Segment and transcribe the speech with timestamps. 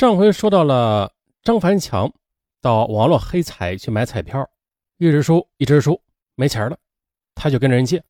[0.00, 1.12] 上回说到了
[1.42, 2.10] 张凡强
[2.62, 4.48] 到网络黑彩去买彩票，
[4.96, 6.00] 一直输一直输，
[6.36, 6.78] 没钱了，
[7.34, 8.02] 他就跟人借。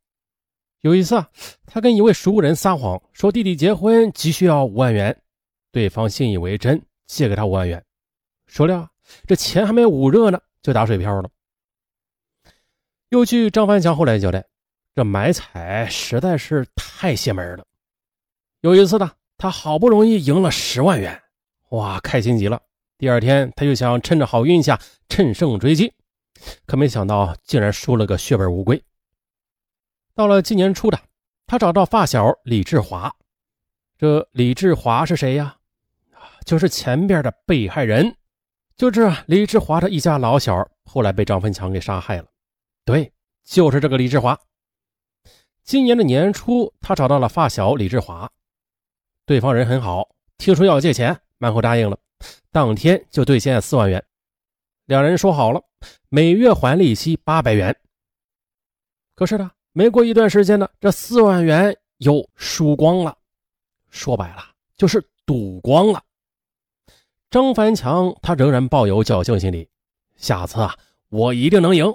[0.82, 1.28] 有一次啊，
[1.66, 5.20] 他跟一位熟人撒谎，说弟弟结婚急需要五万元，
[5.72, 7.84] 对方信以为真，借给他五万元。
[8.46, 8.88] 孰料
[9.26, 11.28] 这钱还没捂热呢，就打水漂了。
[13.08, 14.46] 又据张凡强后来交代，
[14.94, 17.66] 这买彩实在是太邪门了。
[18.60, 21.20] 有一次呢，他好不容易赢了十万元。
[21.70, 22.60] 哇，开心极了！
[22.98, 25.92] 第二天，他就想趁着好运下趁胜追击，
[26.66, 28.82] 可没想到竟然输了个血本无归。
[30.14, 31.00] 到了今年初的，
[31.46, 33.14] 他找到发小李志华。
[33.96, 35.56] 这李志华是谁呀？
[36.44, 38.16] 就是前边的被害人，
[38.76, 42.26] 就是李志华的一家老小，后来被张文强给杀害了。
[42.84, 43.12] 对，
[43.44, 44.38] 就是这个李志华。
[45.62, 48.30] 今年的年初，他找到了发小李志华，
[49.24, 51.20] 对方人很好，听说要借钱。
[51.40, 51.98] 满口答应了，
[52.52, 54.04] 当天就兑现四万元。
[54.84, 55.62] 两人说好了，
[56.10, 57.74] 每月还利息八百元。
[59.14, 63.16] 可是呢，没过一段时间呢，这四万元又输光了。
[63.88, 64.42] 说白了，
[64.76, 66.02] 就是赌光了。
[67.30, 69.66] 张凡强他仍然抱有侥幸心理，
[70.16, 70.76] 下次啊，
[71.08, 71.90] 我一定能赢。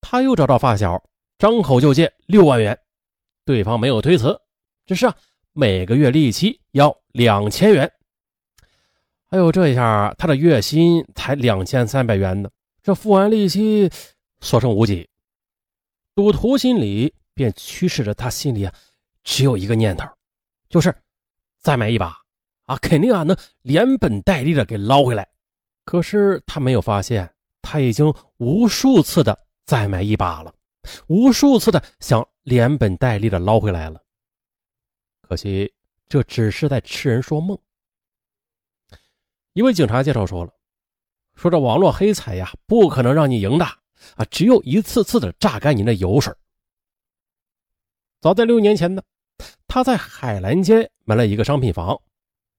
[0.00, 1.00] 他又找到发小，
[1.38, 2.76] 张口就借六万元，
[3.44, 4.36] 对方没有推辞，
[4.86, 5.14] 只是啊，
[5.52, 7.88] 每个月利息要两千元。
[9.34, 12.48] 哎呦，这一下他的月薪才两千三百元呢，
[12.84, 13.90] 这付完利息，
[14.40, 15.10] 所剩无几。
[16.14, 18.72] 赌徒心里便驱使着他心里啊，
[19.24, 20.06] 只有一个念头，
[20.68, 20.94] 就是
[21.58, 22.16] 再买一把
[22.66, 25.26] 啊，肯定啊能连本带利的给捞回来。
[25.84, 27.28] 可是他没有发现，
[27.60, 30.54] 他已经无数次的再买一把了，
[31.08, 34.00] 无数次的想连本带利的捞回来了。
[35.22, 35.74] 可惜
[36.08, 37.58] 这只是在痴人说梦。
[39.54, 40.52] 一位警察介绍说了
[41.36, 43.64] ：“说这网络黑彩呀，不可能让你赢的
[44.16, 46.34] 啊，只有一次次的榨干你的油水。”
[48.20, 49.00] 早在六年前呢，
[49.68, 51.96] 他在海澜街买了一个商品房，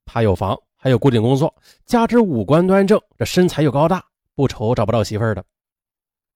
[0.06, 1.54] 他有房，还有固定工作，
[1.86, 4.02] 加之五官端正，这身材又高大，
[4.34, 5.44] 不愁找不到媳妇儿的。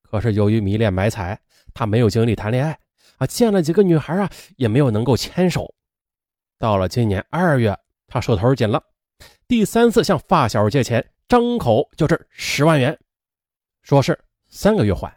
[0.03, 1.39] 可是由于迷恋买彩，
[1.73, 2.77] 他没有精力谈恋爱
[3.15, 5.73] 啊，见了几个女孩啊，也没有能够牵手。
[6.57, 7.73] 到了今年二月，
[8.07, 8.83] 他手头紧了。
[9.49, 12.95] 第三次向发小借钱，张口就是十万元，
[13.81, 14.17] 说是
[14.47, 15.11] 三个月还。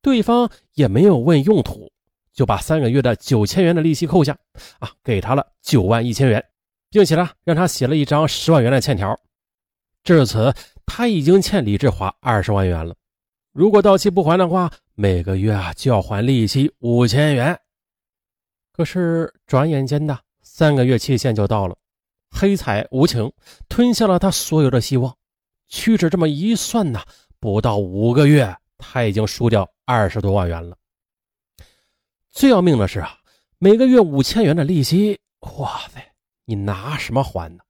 [0.00, 1.90] 对方也没有问用途，
[2.32, 4.38] 就把三个月的九千元的利息扣下，
[4.78, 6.44] 啊，给他了九万一千元，
[6.90, 9.18] 并且呢，让他写了一张十万元的欠条。
[10.04, 10.54] 至此，
[10.86, 12.94] 他已经欠李志华二十万元了。
[13.50, 17.58] 如果到期不还的话，每个月啊就要还利息五千元。
[18.70, 21.76] 可是转眼间的三个月期限就到了。
[22.36, 23.32] 黑彩无情
[23.68, 25.16] 吞下了他所有的希望，
[25.68, 27.00] 屈指这么一算呐，
[27.38, 30.76] 不到五个月，他已经输掉二十多万元了。
[32.32, 33.16] 最要命的是啊，
[33.58, 35.18] 每个月五千元的利息，
[35.58, 36.04] 哇塞，
[36.44, 37.62] 你拿什么还呢？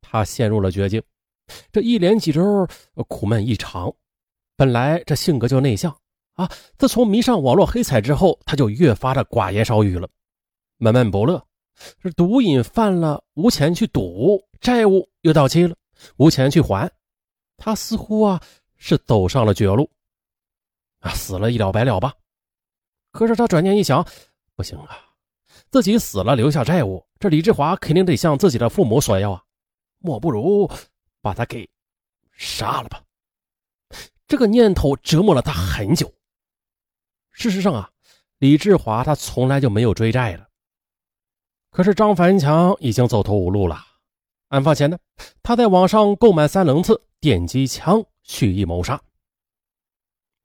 [0.00, 1.02] 他陷入了绝境。
[1.72, 2.66] 这一连几周
[3.08, 3.92] 苦闷异常。
[4.56, 5.94] 本来这性格就内向
[6.34, 6.48] 啊，
[6.78, 10.08] 自从迷上网络黑彩之后，他就越发的寡言少语了，
[10.78, 11.44] 闷闷不乐。
[12.02, 15.76] 这毒瘾犯了，无钱去赌，债务又到期了，
[16.16, 16.90] 无钱去还，
[17.56, 18.40] 他似乎啊
[18.76, 19.90] 是走上了绝路，
[21.00, 22.14] 啊死了一了百了吧。
[23.10, 24.06] 可是他转念一想，
[24.54, 24.98] 不行啊，
[25.70, 29.42] 自己死了留下债务，这李志华肯定得向自己的父母索要啊，
[29.98, 30.70] 莫不如
[31.20, 31.68] 把他给
[32.32, 33.02] 杀了吧。
[34.26, 36.12] 这个念头折磨了他很久。
[37.30, 37.90] 事实上啊，
[38.38, 40.48] 李志华他从来就没有追债的。
[41.74, 43.84] 可是张凡强已经走投无路了。
[44.50, 44.96] 案发前呢，
[45.42, 49.02] 他在网上购买三棱刺电击枪，蓄意谋杀。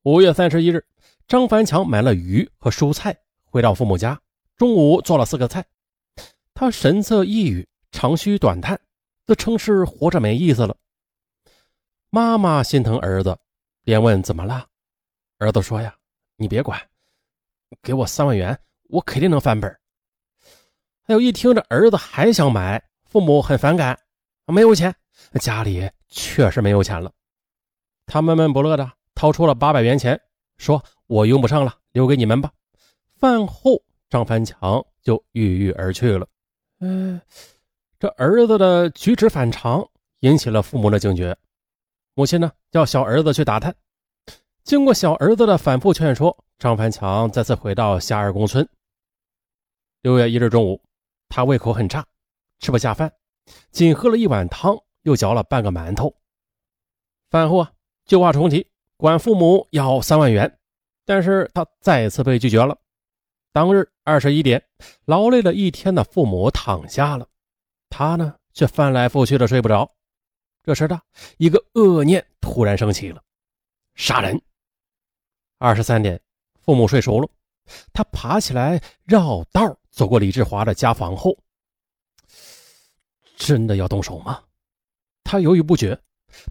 [0.02, 0.84] 五月三十一日，
[1.28, 4.20] 张凡强买了鱼和蔬菜，回到父母家，
[4.58, 5.64] 中午做了四个菜。
[6.56, 8.82] 他神色抑郁，长吁短叹，
[9.28, 10.76] 自称是活着没意思了。
[12.10, 13.38] 妈妈心疼儿子，
[13.84, 14.66] 便问怎么了。
[15.38, 15.96] 儿子说呀
[16.38, 16.82] ：“你别管，
[17.84, 18.60] 给我三万元，
[18.90, 19.72] 我肯定能翻本。”
[21.10, 24.00] 还有一听这儿子还想买，父母很反感，
[24.46, 24.94] 没有钱，
[25.42, 27.12] 家里确实没有钱了。
[28.06, 30.22] 他闷闷不乐的掏出了八百元钱，
[30.60, 30.80] 说
[31.10, 32.52] ：“我用不上了，留给你们吧。”
[33.18, 36.28] 饭后，张凡强就郁郁而去了。
[36.80, 37.20] 嗯，
[37.98, 39.84] 这儿子的举止反常，
[40.20, 41.36] 引起了父母的警觉。
[42.14, 43.76] 母亲呢，叫小儿子去打探。
[44.64, 48.70] 经过小儿子的反复劝说，张凡强再次回到夏二公村。
[50.04, 50.80] 六月一日中午。
[51.30, 52.06] 他胃口很差，
[52.60, 53.14] 吃不下饭，
[53.72, 56.14] 仅喝了一碗汤，又嚼了半个馒头。
[57.30, 57.72] 饭后啊，
[58.06, 58.68] 旧话重提，
[58.98, 60.60] 管父母要三万元，
[61.06, 62.78] 但是他再次被拒绝了。
[63.54, 64.64] 当日二十一点，
[65.06, 67.28] 劳累了一天的父母躺下了，
[67.90, 69.90] 他呢却翻来覆去的睡不着。
[70.64, 71.00] 这时的
[71.38, 73.24] 一个恶念突然升起了，
[73.96, 74.42] 杀人。
[75.58, 76.22] 二十三点，
[76.62, 77.30] 父母睡熟了，
[77.94, 81.38] 他爬起来绕道走过李志华的家房后，
[83.36, 84.44] 真的要动手吗？
[85.24, 86.00] 他犹豫不决，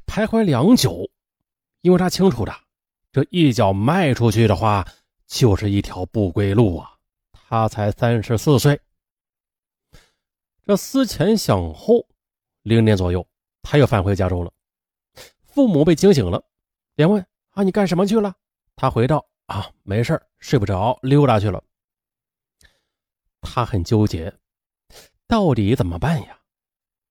[0.06, 1.10] 徘徊良久，
[1.80, 2.54] 因为他清楚的，
[3.12, 4.86] 这一脚迈出去的话，
[5.26, 6.94] 就是一条不归路啊。
[7.32, 8.78] 他才三十四岁，
[10.66, 12.06] 这思前想后，
[12.62, 13.26] 零点左右，
[13.62, 14.52] 他又返回加州了。
[15.46, 16.44] 父母被惊醒了，
[16.94, 18.34] 连问：“啊，你干什么去了？”
[18.76, 21.62] 他回道：“啊，没事睡不着，溜达去了。”
[23.40, 24.32] 他很纠结，
[25.26, 26.38] 到底怎么办呀？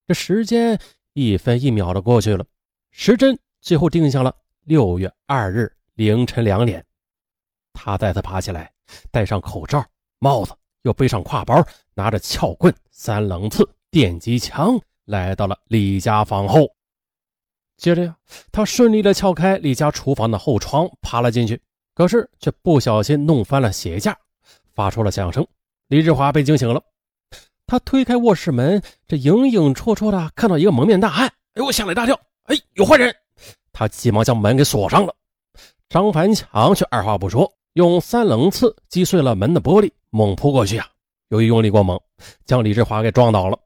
[0.07, 0.79] 这时间
[1.13, 2.45] 一分一秒的过去了，
[2.91, 6.85] 时针最后定向了六月二日凌晨两点。
[7.74, 8.74] 他再次爬起来，
[9.12, 9.85] 戴上口罩。
[10.19, 11.56] 帽子又背上挎包，
[11.94, 16.75] 拿着撬棍、三棱刺、电击枪，来到了李家房后。
[17.77, 18.18] 接着呀，
[18.51, 21.62] 他顺利的撬开李家厨房的后窗，爬了进去。
[21.97, 24.15] 可是却不小心弄翻了鞋架，
[24.75, 25.44] 发出了响声。
[25.88, 26.79] 李志华被惊醒了，
[27.65, 32.15] 他推开卧室门，这影影绰绰的看到一个蒙面大汉，哎呦，吓了一大跳！
[32.44, 33.11] 哎，有坏人！
[33.73, 35.15] 他急忙将门给锁上了。
[35.89, 39.91] 张凡强却二话不说，用三棱刺击碎了门的玻璃。
[40.11, 40.88] 猛扑过去啊！
[41.29, 42.00] 由于用力过猛，
[42.45, 43.57] 将李志华给撞倒了。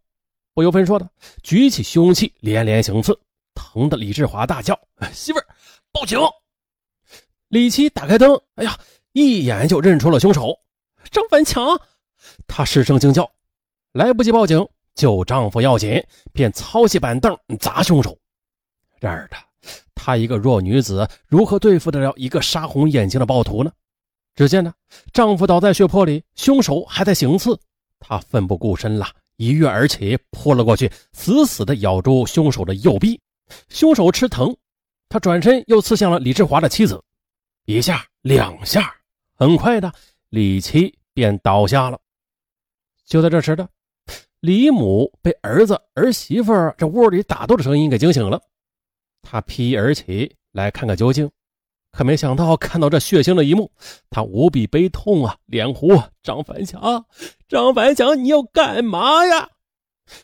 [0.54, 1.06] 不由分说的
[1.44, 3.14] 举起凶器，连连行刺，
[3.56, 4.80] 疼得李志华大叫
[5.12, 5.46] ：“媳妇儿，
[5.92, 6.18] 报警！”
[7.52, 8.80] 李琦打开灯，哎呀，
[9.12, 10.58] 一眼就认出了凶手
[11.12, 11.78] 张凡强。
[12.48, 13.30] 他失声惊叫，
[13.92, 14.66] 来不及报警，
[14.96, 16.02] 救丈夫要紧，
[16.32, 18.18] 便操起板凳砸凶手。
[19.02, 19.44] 然而他，
[19.94, 23.72] 她一个弱女子，如何对付得了一个杀红眼睛的暴徒呢？
[24.34, 24.74] 只见呢，
[25.12, 27.60] 丈夫倒在血泊里，凶手还在行刺。
[28.00, 29.06] 她奋不顾身了，
[29.36, 33.20] 一跃而起，扑了过去，死死地咬住凶手的右臂。
[33.68, 34.56] 凶手吃疼，
[35.10, 37.04] 他转身又刺向了李志华的妻子，
[37.66, 38.94] 一下两下，
[39.36, 39.92] 很快的，
[40.30, 42.00] 李七便倒下了。
[43.06, 43.68] 就在这时的，
[44.40, 48.42] 李母被儿子儿媳妇这屋里打斗的声音给惊醒了，
[49.22, 51.30] 她披衣而起，来看个究竟。
[51.92, 53.70] 可没想到看到这血腥的一幕，
[54.10, 57.06] 他无比悲痛啊，连呼：“张凡强，
[57.50, 59.50] 张凡强，你要干嘛呀？”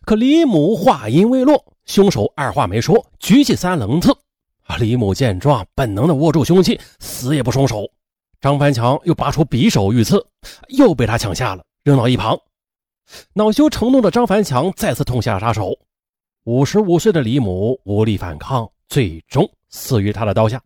[0.05, 4.17] 可李母话音未落，凶手二话没说，举起三棱刺。
[4.75, 7.89] 李母见状，本能的握住凶器，死也不松手。
[8.41, 10.27] 张凡强又拔出匕首欲刺，
[10.67, 12.37] 又被他抢下了，扔到一旁。
[13.33, 15.73] 恼羞成怒的张凡强再次痛下杀手。
[16.43, 20.61] 五十五岁的李母无力反抗，最终死于他的刀下。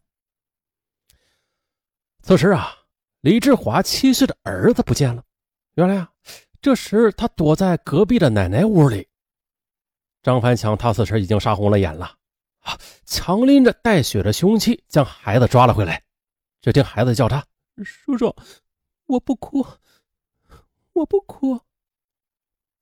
[2.23, 2.75] 此时啊，
[3.21, 5.23] 李志华七岁的儿子不见了。
[5.75, 6.09] 原来啊，
[6.61, 9.07] 这时他躲在隔壁的奶奶屋里。
[10.21, 12.11] 张凡强他此时已经杀红了眼了，
[13.11, 16.01] 强拎着带血的凶器将孩子抓了回来。
[16.61, 17.45] 只听孩子叫他
[17.83, 18.33] ：“叔叔，
[19.05, 19.65] 我不哭，
[20.93, 21.59] 我不哭。”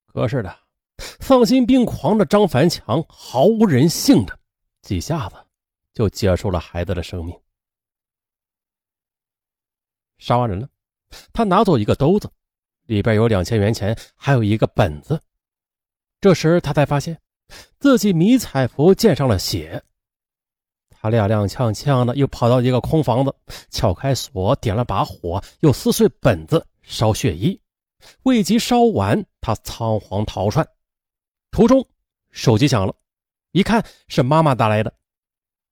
[0.05, 0.55] 可是的，
[1.19, 4.39] 丧心病狂的张凡强毫无人性的
[4.83, 5.35] 几下子
[5.93, 7.35] 就结束了孩子的生命。
[10.19, 10.69] 杀完人了，
[11.33, 12.29] 他拿走一个兜子，
[12.83, 15.19] 里边有两千元钱，还有一个本子。
[16.21, 17.19] 这时他才发现
[17.79, 19.83] 自己迷彩服溅上了血。
[21.01, 23.33] 他踉踉跄跄的又跑到一个空房子，
[23.69, 27.59] 撬开锁，点了把火，又撕碎本子，烧血衣。
[28.23, 30.67] 未及烧完，他仓皇逃窜。
[31.51, 31.85] 途中
[32.31, 32.93] 手机响了，
[33.51, 34.93] 一看是妈妈打来的。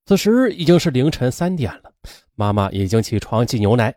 [0.06, 1.92] 此时已经是凌晨三点了，
[2.34, 3.94] 妈妈已经起床挤牛奶。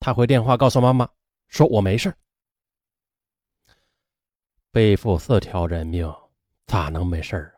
[0.00, 1.06] 他回电话告诉妈妈
[1.48, 2.14] 说：“我没事。”
[4.72, 6.10] 背负四条人命，
[6.66, 7.57] 咋能没事啊？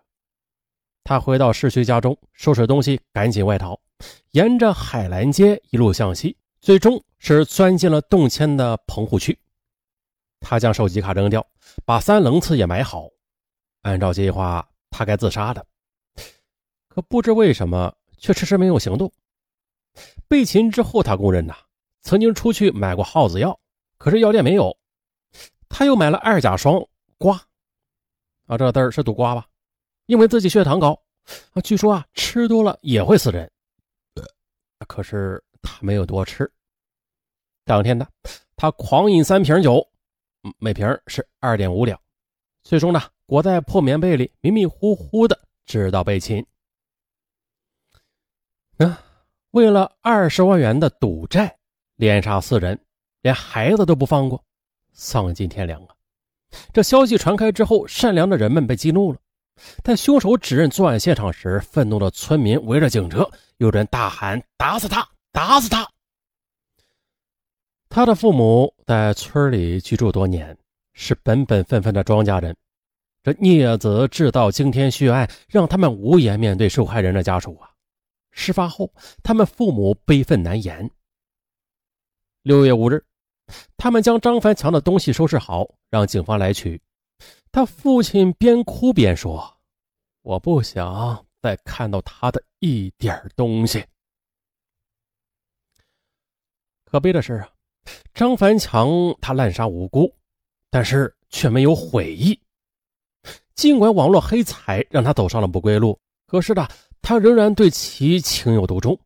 [1.05, 3.81] 他回到市区家中，收拾东西，赶紧外逃，
[4.31, 9.39] 沿着海澜街一路向西，最终是钻进了动迁的棚户区。
[10.41, 11.47] 他将手机卡扔掉，
[11.85, 13.09] 把三棱刺也埋好，
[13.83, 15.67] 按照计划，他该自杀的。
[16.89, 19.13] 可不知为什么，却迟迟没有行动。
[20.29, 21.55] 被擒之后，他供认呐。
[22.03, 23.61] 曾经出去买过耗子药，
[23.99, 24.75] 可是药店没有。
[25.69, 26.83] 他又买了二甲双
[27.19, 27.39] 胍，
[28.47, 29.47] 啊，这字儿是读瓜吧？
[30.11, 31.01] 因为自己血糖高，
[31.53, 33.49] 啊，据说啊，吃多了也会死人。
[34.89, 36.51] 可是他没有多吃。
[37.65, 38.05] 当天呢，
[38.57, 39.89] 他狂饮三瓶酒，
[40.59, 41.97] 每瓶是二点五两，
[42.65, 46.45] 最终呢，裹在破棉被里，迷迷糊糊的，直到被擒。
[48.79, 49.01] 啊，
[49.53, 51.57] 为了二十万元的赌债，
[51.95, 52.77] 连杀四人，
[53.23, 54.45] 连孩子都不放过，
[54.93, 55.95] 丧尽天良啊！
[56.73, 59.21] 这消息传开之后，善良的人们被激怒了。
[59.83, 65.09] 但凶手指认作案现场时，愤怒的村民围着警车，有人大喊：“打死他！
[65.33, 65.89] 打死他！”
[67.89, 70.57] 他的父母在村里居住多年，
[70.93, 72.57] 是本本分分的庄稼人。
[73.23, 77.69] 这孽子制造惊天血案，让他们无颜面对受害人的家属啊！
[78.31, 78.91] 事发后，
[79.23, 80.91] 他们父母悲愤难言。
[82.43, 83.05] 六月五日，
[83.77, 86.81] 他们将张凡强的东西收拾好，让警方来取。
[87.53, 89.59] 他父亲边哭边说
[90.23, 93.85] ：“我不想再看到他的一点东西。”
[96.85, 97.49] 可悲的是啊，
[98.15, 98.89] 张凡强
[99.21, 100.15] 他滥杀无辜，
[100.71, 102.41] 但是却没有悔意。
[103.55, 106.67] 尽管网络黑彩让他走上了不归路，可是呢。
[107.03, 109.01] 他仍然对其情有独钟，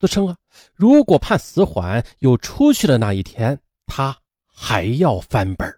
[0.00, 0.38] 自称啊，
[0.72, 5.77] 如果判死缓有出去的那一天，他还要翻本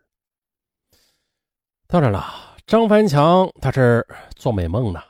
[1.90, 2.25] 当然了，
[2.68, 4.06] 张凡强他是
[4.37, 5.02] 做美梦呢，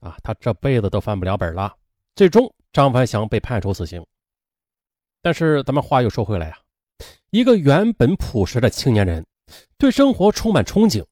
[0.00, 1.74] 啊，他这辈子都翻不了本了。
[2.14, 4.04] 最终，张凡强被判处死刑。
[5.22, 6.58] 但是咱们话又说回来啊，
[7.30, 9.24] 一个原本朴实的青年人，
[9.78, 11.02] 对生活充满憧憬。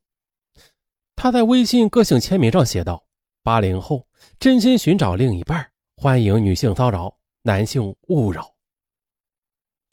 [1.14, 3.02] 他在微信个性签名上写道。
[3.42, 4.06] 八零后
[4.38, 8.52] 真心寻找另一半，欢迎女性骚扰，男性勿扰。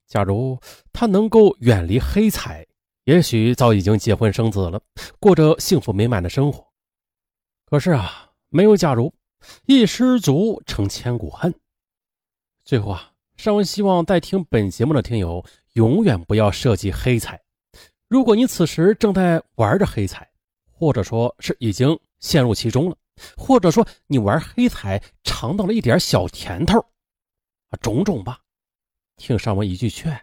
[0.05, 0.59] 假如
[0.91, 2.65] 他能够远离黑彩，
[3.05, 4.81] 也许早已经结婚生子了，
[5.19, 6.65] 过着幸福美满的生活。
[7.65, 9.13] 可是啊，没有假如，
[9.65, 11.53] 一失足成千古恨。
[12.63, 15.43] 最后啊，尚文希望在听本节目的听友
[15.73, 17.41] 永远不要涉及黑彩。
[18.07, 20.29] 如果你此时正在玩着黑彩，
[20.71, 22.95] 或者说是已经陷入其中了。
[23.35, 28.39] 或者说你玩黑彩尝到了一点小甜头，啊，种种吧。
[29.17, 30.19] 听上文一句劝，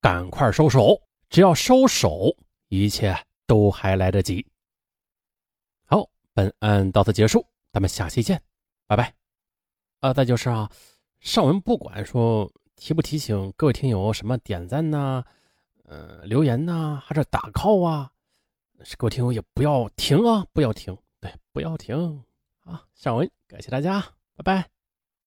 [0.00, 1.00] 赶快收手。
[1.28, 2.36] 只要收手，
[2.68, 3.16] 一切
[3.46, 4.46] 都还来得及。
[5.84, 8.42] 好，本案到此结束，咱们下期见，
[8.86, 9.14] 拜拜。
[10.00, 10.70] 啊，再就是啊，
[11.20, 15.24] 上文不管说提不提醒各位听友什么点赞呐，
[15.84, 18.10] 呃，留言呐，还是打 call 啊，
[18.96, 22.24] 各位听友也不要停啊，不要停，对，不要停。
[22.60, 24.00] 啊，上文，感谢大家，
[24.36, 24.77] 拜拜。